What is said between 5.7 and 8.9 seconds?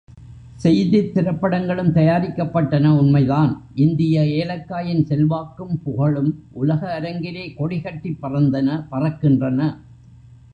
புகழும் உலக அரங்கிலே கொடிகட்டிப் பறந்தன